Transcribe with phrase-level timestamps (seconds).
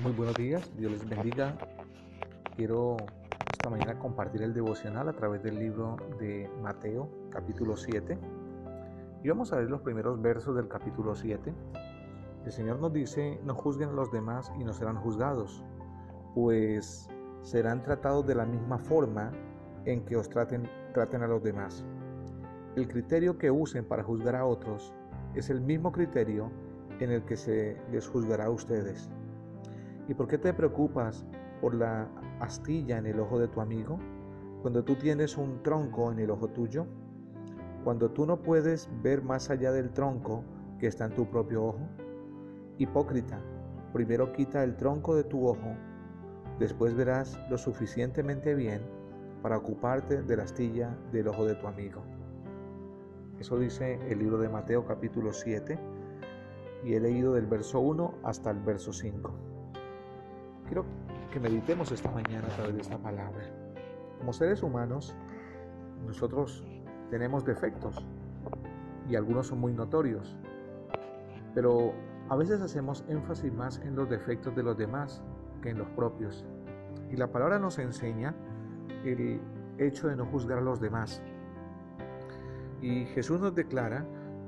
[0.00, 1.58] Muy buenos días, Dios les bendiga.
[2.54, 2.98] Quiero
[3.50, 8.16] esta mañana compartir el devocional a través del libro de Mateo, capítulo 7.
[9.24, 11.52] Y vamos a ver los primeros versos del capítulo 7.
[12.44, 15.64] El Señor nos dice, no juzguen a los demás y no serán juzgados,
[16.32, 17.08] pues
[17.42, 19.32] serán tratados de la misma forma
[19.84, 21.84] en que os traten, traten a los demás.
[22.76, 24.94] El criterio que usen para juzgar a otros
[25.34, 26.52] es el mismo criterio
[27.00, 29.10] en el que se les juzgará a ustedes.
[30.08, 31.26] ¿Y por qué te preocupas
[31.60, 32.08] por la
[32.40, 33.98] astilla en el ojo de tu amigo
[34.62, 36.86] cuando tú tienes un tronco en el ojo tuyo?
[37.84, 40.42] Cuando tú no puedes ver más allá del tronco
[40.78, 41.88] que está en tu propio ojo.
[42.78, 43.38] Hipócrita,
[43.92, 45.76] primero quita el tronco de tu ojo,
[46.58, 48.80] después verás lo suficientemente bien
[49.42, 52.02] para ocuparte de la astilla del ojo de tu amigo.
[53.38, 55.78] Eso dice el libro de Mateo capítulo 7
[56.84, 59.47] y he leído del verso 1 hasta el verso 5.
[60.68, 60.84] Quiero
[61.32, 63.42] que meditemos esta mañana a través de esta palabra.
[64.18, 65.14] Como seres humanos,
[66.06, 66.62] nosotros
[67.10, 68.06] tenemos defectos
[69.08, 70.36] y algunos son muy notorios,
[71.54, 71.94] pero
[72.28, 75.22] a veces hacemos énfasis más en los defectos de los demás
[75.62, 76.44] que en los propios.
[77.10, 78.34] Y la palabra nos enseña
[79.04, 79.40] el
[79.78, 81.22] hecho de no juzgar a los demás.
[82.82, 84.04] Y Jesús nos declara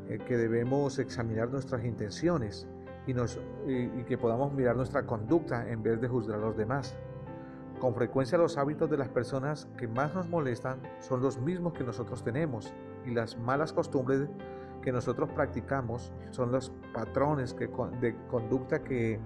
[0.08, 2.68] eh, que debemos examinar nuestras intenciones
[3.10, 6.96] y, nos, y, que podamos mirar nuestra conducta en vez de juzgar a los demás.
[7.80, 11.82] Con frecuencia los hábitos de las personas que más nos molestan son los mismos que
[11.82, 12.72] nosotros tenemos
[13.04, 14.28] y las malas costumbres
[14.82, 17.68] que nosotros practicamos son los patrones que,
[18.00, 19.18] de conducta que,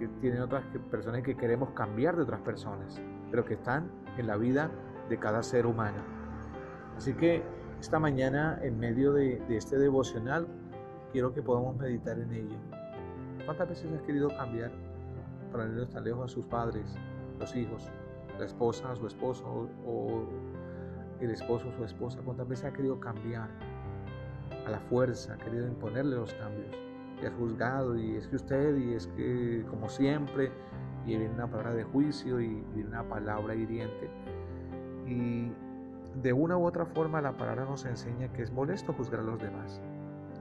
[0.00, 4.36] que tienen otras personas que queremos cambiar de otras personas, pero que están en la
[4.36, 4.70] vida
[5.08, 5.98] de cada ser humano.
[6.96, 7.44] Así que
[7.80, 10.48] esta mañana, en medio de, de este devocional,
[11.12, 12.87] quiero que podamos meditar en ello.
[13.44, 14.70] ¿Cuántas veces has querido cambiar
[15.52, 16.84] para no tan lejos a sus padres,
[17.38, 17.90] los hijos,
[18.38, 20.24] la esposa, su esposo o
[21.20, 22.20] el esposo, su esposa?
[22.24, 23.48] ¿Cuántas veces ha querido cambiar
[24.66, 26.74] a la fuerza, ha querido imponerle los cambios?
[27.22, 30.52] Y has juzgado y es que usted y es que como siempre
[31.04, 34.10] y viene una palabra de juicio y viene una palabra hiriente.
[35.06, 35.50] Y
[36.22, 39.40] de una u otra forma la palabra nos enseña que es molesto juzgar a los
[39.40, 39.80] demás.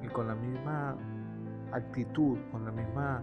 [0.03, 0.97] Y con la misma
[1.71, 3.21] actitud, con la misma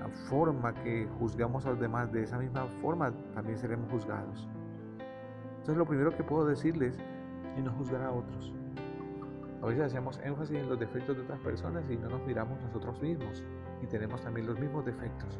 [0.00, 4.48] ah, forma que juzgamos a los demás, de esa misma forma también seremos juzgados.
[5.50, 6.98] Entonces lo primero que puedo decirles
[7.56, 8.52] es no juzgar a otros.
[9.62, 13.00] A veces hacemos énfasis en los defectos de otras personas y no nos miramos nosotros
[13.02, 13.44] mismos
[13.82, 15.38] y tenemos también los mismos defectos.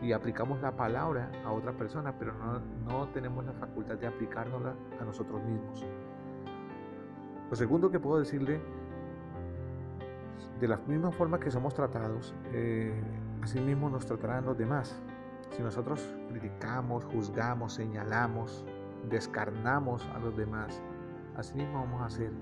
[0.00, 4.74] Y aplicamos la palabra a otra persona, pero no, no tenemos la facultad de aplicárnosla
[5.00, 5.84] a nosotros mismos.
[7.50, 8.60] Lo segundo que puedo decirle
[10.60, 12.92] de la misma forma que somos tratados, eh,
[13.42, 15.00] así mismo nos tratarán los demás.
[15.50, 18.64] Si nosotros criticamos, juzgamos, señalamos,
[19.08, 20.82] descarnamos a los demás,
[21.36, 22.32] así mismo vamos a hacer.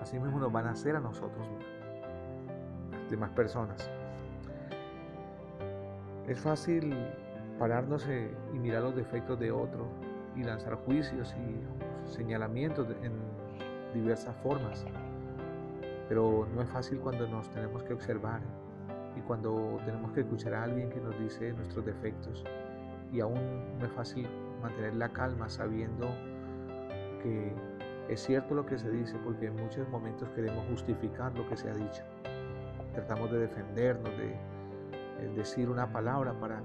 [0.00, 1.46] Así mismo nos van a hacer a nosotros,
[2.92, 3.90] las demás personas.
[6.28, 6.94] Es fácil
[7.58, 9.86] pararnos eh, y mirar los defectos de otro
[10.36, 13.12] y lanzar juicios y señalamientos en
[13.94, 14.86] diversas formas.
[16.08, 18.40] Pero no es fácil cuando nos tenemos que observar
[19.16, 22.44] y cuando tenemos que escuchar a alguien que nos dice nuestros defectos.
[23.12, 24.28] Y aún no es fácil
[24.62, 26.08] mantener la calma sabiendo
[27.22, 27.52] que
[28.08, 31.68] es cierto lo que se dice porque en muchos momentos queremos justificar lo que se
[31.68, 32.02] ha dicho.
[32.94, 34.36] Tratamos de defendernos, de,
[35.34, 36.58] decir una palabra para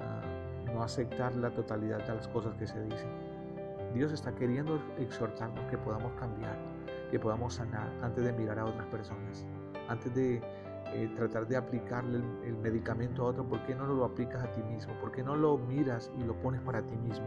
[0.00, 0.22] ah,
[0.72, 3.10] no aceptar la totalidad de las cosas que se dicen.
[3.92, 6.56] Dios está queriendo exhortarnos que podamos cambiar,
[7.12, 9.46] que podamos sanar antes de mirar a otras personas,
[9.86, 10.42] antes de
[10.94, 14.62] eh, tratar de aplicarle el, medicamento a otro, ¿por qué no lo aplicas a ti
[14.62, 14.94] mismo?
[14.98, 17.26] ¿Por qué no lo miras y lo pones para ti mismo?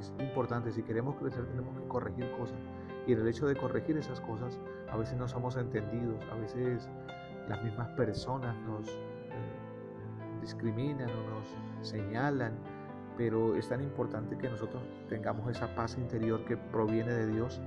[0.00, 2.58] Es importante, si queremos crecer tenemos que corregir cosas.
[3.06, 4.58] Y en el hecho de corregir esas cosas,
[4.90, 6.90] a veces no somos entendidos, a veces
[7.48, 8.98] las mismas personas nos eh,
[10.40, 12.58] discriminan o nos señalan,
[13.16, 17.62] pero es tan importante que nosotros tengamos esa paz interior que proviene de Dios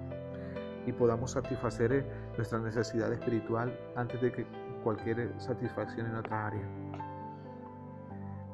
[0.85, 2.05] y podamos satisfacer eh,
[2.35, 4.45] nuestra necesidad espiritual antes de que
[4.83, 6.67] cualquier eh, satisfacción en otra área.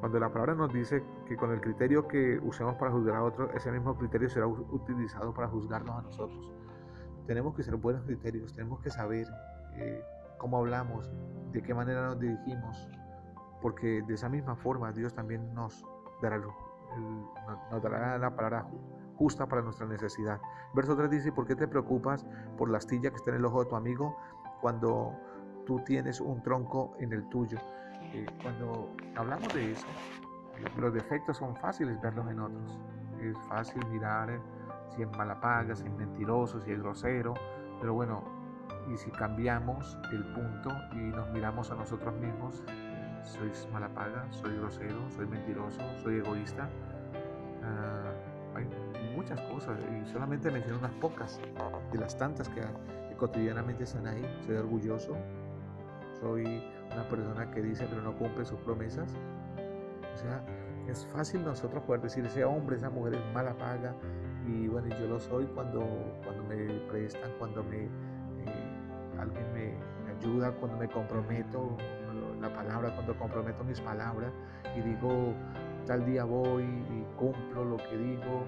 [0.00, 3.50] Cuando la palabra nos dice que con el criterio que usemos para juzgar a otros,
[3.54, 6.52] ese mismo criterio será utilizado para juzgarnos a nosotros.
[7.26, 9.26] Tenemos que ser buenos criterios, tenemos que saber
[9.76, 10.04] eh,
[10.38, 11.10] cómo hablamos,
[11.52, 12.88] de qué manera nos dirigimos,
[13.62, 15.84] porque de esa misma forma Dios también nos
[16.20, 16.38] dará,
[17.70, 18.66] nos dará la palabra
[19.16, 20.40] justa para nuestra necesidad.
[20.74, 22.26] Verso 3 dice, ¿por qué te preocupas
[22.56, 24.16] por la astilla que está en el ojo de tu amigo
[24.60, 25.12] cuando
[25.66, 27.58] tú tienes un tronco en el tuyo?
[28.12, 29.86] Eh, cuando hablamos de eso.
[30.78, 32.78] Los defectos son fáciles verlos en otros.
[33.20, 34.40] Es fácil mirar
[34.94, 37.34] si es mala paga, si es mentiroso, si es grosero,
[37.80, 38.24] pero bueno,
[38.92, 42.62] y si cambiamos el punto y nos miramos a nosotros mismos,
[43.22, 46.68] soy mala paga, soy grosero, soy mentiroso, soy egoísta.
[49.28, 51.40] Muchas cosas y solamente menciono unas pocas
[51.90, 52.62] de las tantas que,
[53.16, 54.24] cotidianamente están ahí.
[54.46, 55.16] Soy orgulloso,
[56.20, 56.62] soy
[56.92, 59.16] una persona que dice pero no cumple sus promesas.
[60.14, 60.44] O sea,
[60.86, 63.96] es fácil nosotros poder decir ese hombre, esa mujer es mala paga
[64.46, 65.80] y bueno, yo lo soy cuando,
[66.22, 67.88] cuando me prestan, cuando me, eh,
[69.18, 71.76] alguien me ayuda, cuando me comprometo,
[72.40, 74.32] la palabra, cuando comprometo mis palabras
[74.76, 75.34] y digo,
[75.84, 78.44] tal día voy y cumplo lo que digo,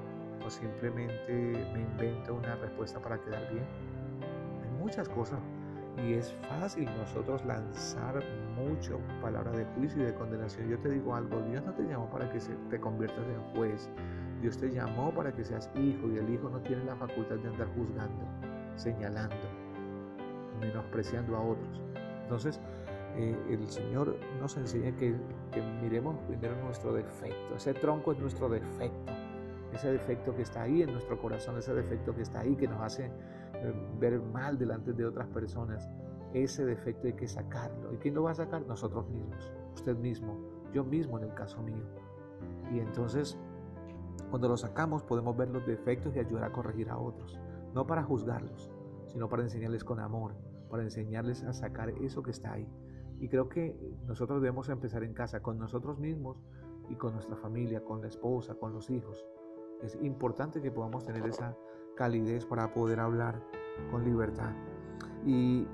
[0.50, 1.32] simplemente
[1.72, 3.64] me invento una respuesta para quedar bien.
[4.62, 5.40] Hay muchas cosas
[6.06, 8.22] y es fácil nosotros lanzar
[8.56, 10.68] mucho palabra de juicio y de condenación.
[10.68, 12.38] Yo te digo algo, Dios no te llamó para que
[12.70, 13.90] te conviertas en juez.
[14.40, 17.48] Dios te llamó para que seas hijo y el hijo no tiene la facultad de
[17.48, 18.24] andar juzgando,
[18.76, 19.36] señalando,
[20.60, 21.82] menospreciando a otros.
[22.22, 22.60] Entonces,
[23.16, 25.16] eh, el Señor nos enseña que,
[25.82, 27.56] miremos primero nuestro defecto.
[27.56, 29.12] Ese tronco es nuestro defecto.
[29.72, 32.80] Ese defecto que está ahí en nuestro corazón, ese defecto que está ahí, que nos
[32.80, 35.88] hace eh, ver mal delante de otras personas.
[36.32, 37.92] Ese defecto hay que sacarlo.
[37.92, 38.66] ¿Y quién lo va a sacar?
[38.66, 39.52] Nosotros mismos.
[39.74, 40.38] Usted mismo.
[40.72, 41.84] Yo mismo en el caso mío.
[42.72, 43.38] Y entonces,
[44.30, 47.38] cuando lo sacamos, podemos ver los defectos y ayudar a corregir a otros.
[47.74, 48.70] No para juzgarlos,
[49.06, 50.34] sino para enseñarles con amor,
[50.70, 52.68] para enseñarles a sacar eso que está ahí.
[53.20, 53.76] Y creo que
[54.06, 56.40] nosotros debemos empezar en casa, con nosotros mismos
[56.88, 59.24] y con nuestra familia, con la esposa, con los hijos.
[59.82, 61.56] Es importante que podamos tener esa
[61.96, 63.40] calidez para poder hablar
[63.90, 64.50] con libertad.
[65.24, 65.66] Y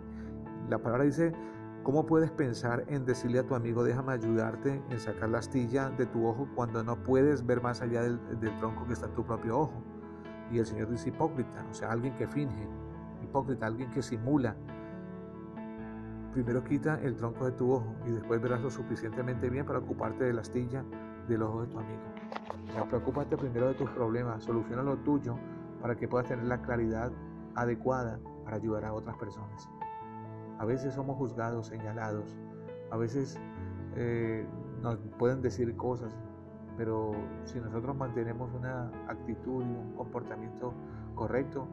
[0.68, 1.32] la palabra dice,
[1.82, 6.06] ¿cómo puedes pensar en decirle a tu amigo, déjame ayudarte en sacar la astilla de
[6.06, 8.18] tu ojo cuando no puedes ver más allá del,
[8.58, 9.82] tronco que está en tu propio ojo?
[10.50, 12.68] Y el Señor dice hipócrita, o sea, alguien que finge,
[13.22, 14.54] hipócrita, alguien que simula,
[16.34, 20.24] Primero quita el tronco de tu ojo y después verás lo suficientemente bien para ocuparte
[20.24, 20.84] de la astilla
[21.28, 22.02] del ojo de tu amigo.
[22.82, 25.36] Preocúpate primero de tus problemas, soluciona lo tuyo
[25.80, 27.12] para que puedas tener la claridad
[27.54, 29.68] adecuada para ayudar a otras personas.
[30.58, 32.36] A veces somos juzgados, señalados,
[32.90, 33.38] a veces
[33.96, 34.46] eh,
[34.82, 36.16] nos pueden decir cosas,
[36.76, 37.12] pero
[37.44, 40.72] si nosotros mantenemos una actitud y un comportamiento
[41.14, 41.68] correcto,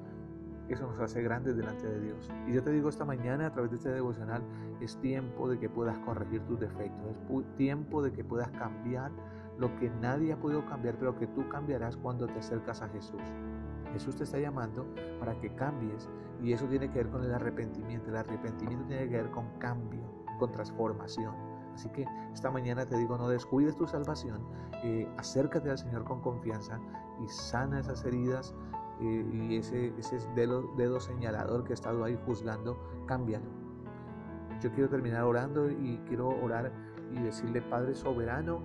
[0.69, 2.31] eso nos hace grandes delante de Dios.
[2.47, 4.42] Y yo te digo esta mañana a través de este devocional,
[4.80, 9.12] es tiempo de que puedas corregir tus defectos, es tiempo de que puedas cambiar
[9.61, 13.21] lo que nadie ha podido cambiar, pero que tú cambiarás cuando te acercas a Jesús.
[13.93, 14.87] Jesús te está llamando
[15.19, 16.09] para que cambies
[16.41, 18.09] y eso tiene que ver con el arrepentimiento.
[18.09, 20.01] El arrepentimiento tiene que ver con cambio,
[20.39, 21.35] con transformación.
[21.75, 24.41] Así que esta mañana te digo, no descuides tu salvación,
[24.83, 26.79] eh, acércate al Señor con confianza
[27.23, 28.55] y sana esas heridas,
[28.99, 32.77] y ese, ese dedo, dedo señalador que ha estado ahí juzgando,
[33.07, 33.45] cámbialo.
[34.61, 36.71] Yo quiero terminar orando y quiero orar
[37.11, 38.61] y decirle, Padre soberano,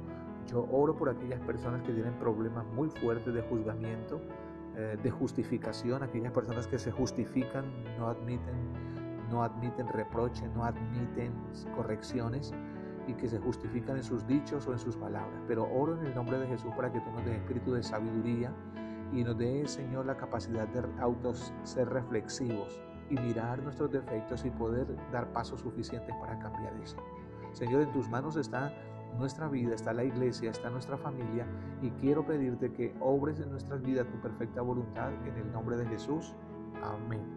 [0.47, 4.21] yo oro por aquellas personas que tienen problemas muy fuertes de juzgamiento,
[4.77, 7.65] eh, de justificación, aquellas personas que se justifican,
[7.99, 8.55] no admiten,
[9.31, 11.33] no admiten reproche, no admiten
[11.75, 12.53] correcciones
[13.07, 15.41] y que se justifican en sus dichos o en sus palabras.
[15.47, 18.53] Pero oro en el nombre de Jesús para que tú nos des espíritu de sabiduría,
[19.13, 24.51] y nos dé, Señor, la capacidad de autos ser reflexivos y mirar nuestros defectos y
[24.51, 26.97] poder dar pasos suficientes para cambiar eso.
[27.53, 28.73] Señor, en tus manos está
[29.19, 31.47] nuestra vida, está la iglesia, está nuestra familia
[31.83, 35.87] y quiero pedirte que obres en nuestras vidas tu perfecta voluntad en el nombre de
[35.87, 36.35] Jesús.
[36.83, 37.36] Amén.